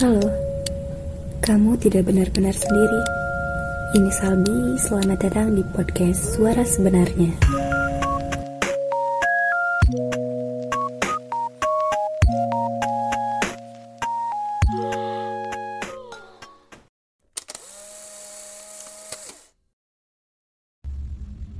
Halo, 0.00 0.16
kamu 1.44 1.76
tidak 1.76 2.08
benar-benar 2.08 2.56
sendiri. 2.56 3.00
Ini 4.00 4.08
Salbi, 4.08 4.80
selamat 4.80 5.28
datang 5.28 5.52
di 5.52 5.60
podcast 5.76 6.40
Suara 6.40 6.64
Sebenarnya. 6.64 7.28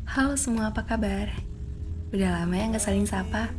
Halo 0.09 0.33
semua, 0.41 0.73
apa 0.73 0.89
kabar? 0.89 1.29
Udah 2.17 2.41
lama 2.41 2.57
ya 2.57 2.73
nggak 2.73 2.81
saling 2.81 3.05
sapa? 3.05 3.53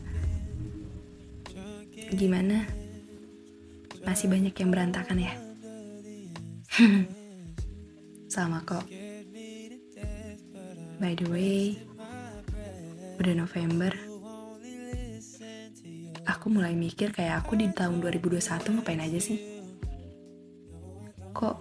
Gimana? 2.17 2.80
Masih 4.01 4.27
banyak 4.27 4.53
yang 4.53 4.69
berantakan 4.73 5.17
ya? 5.21 5.33
Sama 8.33 8.63
kok. 8.63 8.85
By 11.01 11.17
the 11.17 11.27
way, 11.29 11.81
udah 13.17 13.33
November. 13.37 13.91
Aku 16.29 16.53
mulai 16.53 16.77
mikir 16.77 17.09
kayak 17.09 17.45
aku 17.45 17.57
di 17.57 17.69
tahun 17.73 17.97
2021 18.01 18.77
ngapain 18.77 19.01
aja 19.01 19.19
sih? 19.19 19.37
Kok 21.33 21.55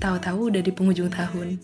tahu-tahu 0.00 0.52
udah 0.52 0.62
di 0.64 0.72
penghujung 0.72 1.12
tahun? 1.12 1.60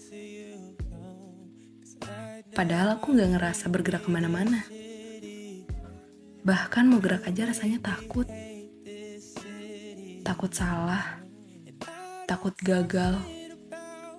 Padahal 2.52 2.98
aku 2.98 3.14
nggak 3.14 3.38
ngerasa 3.38 3.70
bergerak 3.70 4.02
ke 4.04 4.10
mana-mana. 4.10 4.66
Bahkan 6.42 6.84
mau 6.88 6.98
gerak 6.98 7.28
aja 7.28 7.46
rasanya 7.48 7.78
takut. 7.78 8.26
Takut 10.28 10.52
salah, 10.52 11.24
takut 12.28 12.52
gagal, 12.60 13.16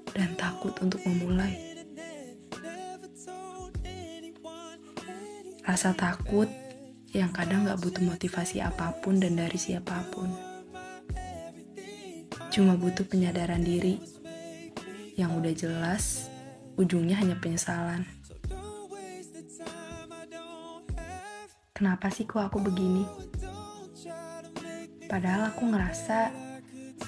dan 0.09 0.33
takut 0.41 0.73
untuk 0.81 0.97
memulai. 1.05 1.53
Rasa 5.61 5.93
takut 5.93 6.49
yang 7.13 7.29
kadang 7.29 7.69
gak 7.69 7.77
butuh 7.85 8.01
motivasi 8.01 8.57
apa 8.57 8.89
pun 9.05 9.21
dan 9.21 9.37
dari 9.37 9.53
siapa 9.61 10.01
pun. 10.09 10.33
Cuma 12.49 12.73
butuh 12.73 13.05
penyadaran 13.05 13.61
diri 13.61 14.01
yang 15.13 15.37
udah 15.37 15.53
jelas 15.53 16.25
ujungnya 16.73 17.21
hanya 17.21 17.37
penyesalan. 17.37 18.01
Kenapa 21.77 22.09
sih 22.09 22.25
kok 22.25 22.49
aku 22.49 22.65
begini? 22.65 23.05
Padahal 25.09 25.49
aku 25.49 25.73
ngerasa 25.73 26.29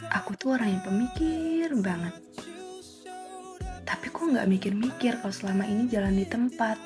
aku 0.10 0.34
tuh 0.34 0.58
orang 0.58 0.74
yang 0.74 0.84
pemikir 0.84 1.70
banget. 1.78 2.18
Tapi 3.86 4.06
kok 4.10 4.26
nggak 4.26 4.50
mikir-mikir 4.50 5.22
kalau 5.22 5.30
selama 5.30 5.70
ini 5.70 5.86
jalan 5.86 6.18
di 6.18 6.26
tempat. 6.26 6.82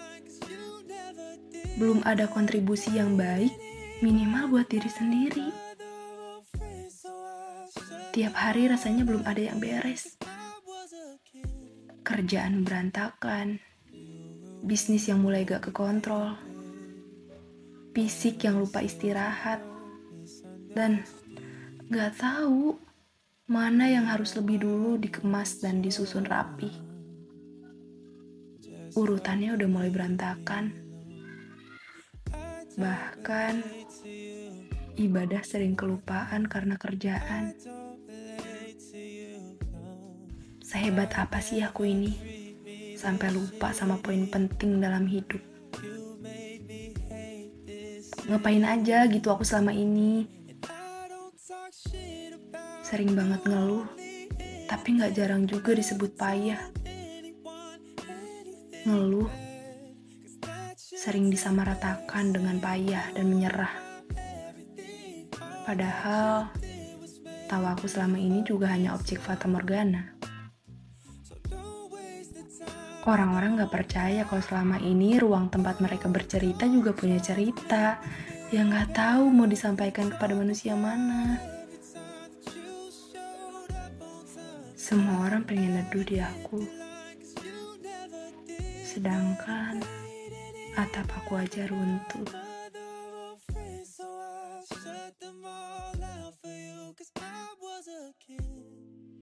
Belum 1.79 2.03
ada 2.03 2.27
kontribusi 2.27 2.99
yang 2.99 3.15
baik, 3.15 3.55
minimal 4.03 4.59
buat 4.59 4.67
diri 4.67 4.91
sendiri. 4.91 5.47
Tiap 8.11 8.35
hari 8.35 8.67
rasanya 8.67 9.07
belum 9.07 9.23
ada 9.23 9.39
yang 9.39 9.59
beres. 9.59 10.19
Kerjaan 12.03 12.67
berantakan, 12.67 13.63
bisnis 14.63 15.07
yang 15.07 15.23
mulai 15.23 15.47
gak 15.47 15.71
kekontrol, 15.71 16.35
fisik 17.91 18.43
yang 18.43 18.59
lupa 18.59 18.79
istirahat, 18.79 19.74
dan 20.75 21.07
gak 21.87 22.19
tahu 22.19 22.75
mana 23.47 23.87
yang 23.87 24.11
harus 24.11 24.35
lebih 24.35 24.59
dulu 24.61 24.99
dikemas 24.99 25.63
dan 25.63 25.79
disusun 25.79 26.27
rapi. 26.27 26.67
Urutannya 28.91 29.55
udah 29.55 29.67
mulai 29.71 29.89
berantakan. 29.89 30.75
Bahkan 32.75 33.53
ibadah 34.99 35.41
sering 35.47 35.79
kelupaan 35.79 36.43
karena 36.51 36.75
kerjaan. 36.75 37.55
Sehebat 40.59 41.15
apa 41.15 41.39
sih 41.39 41.63
aku 41.63 41.87
ini? 41.87 42.11
Sampai 42.99 43.31
lupa 43.31 43.71
sama 43.71 43.95
poin 44.03 44.27
penting 44.27 44.83
dalam 44.83 45.07
hidup 45.07 45.55
ngapain 48.25 48.65
aja 48.65 49.05
gitu 49.05 49.29
aku 49.29 49.45
selama 49.45 49.69
ini. 49.69 50.25
Sering 52.81 53.13
banget 53.13 53.45
ngeluh, 53.45 53.85
tapi 54.65 54.97
gak 54.97 55.13
jarang 55.13 55.45
juga 55.45 55.77
disebut 55.77 56.17
payah. 56.17 56.57
Ngeluh, 58.89 59.29
sering 60.81 61.29
disamaratakan 61.29 62.33
dengan 62.33 62.57
payah 62.57 63.13
dan 63.13 63.29
menyerah. 63.29 63.69
Padahal, 65.69 66.49
tahu 67.45 67.65
aku 67.77 67.85
selama 67.85 68.17
ini 68.17 68.41
juga 68.41 68.73
hanya 68.73 68.97
objek 68.97 69.21
fata 69.21 69.45
morgana. 69.45 70.17
Orang-orang 73.05 73.61
gak 73.61 73.69
percaya 73.69 74.25
kalau 74.25 74.41
selama 74.41 74.81
ini 74.81 75.21
ruang 75.21 75.53
tempat 75.53 75.77
mereka 75.77 76.09
bercerita 76.09 76.65
juga 76.65 76.89
punya 76.89 77.21
cerita 77.21 78.01
yang 78.55 78.71
gak 78.71 78.95
tahu 78.95 79.27
mau 79.35 79.43
disampaikan 79.43 80.07
kepada 80.07 80.31
manusia 80.31 80.79
mana. 80.79 81.35
Semua 84.79 85.27
orang 85.27 85.43
pengen 85.43 85.75
neduh 85.75 86.07
di 86.07 86.23
aku. 86.23 86.63
Sedangkan 88.87 89.83
atap 90.79 91.03
aku 91.19 91.35
aja 91.35 91.67
runtuh. 91.67 92.44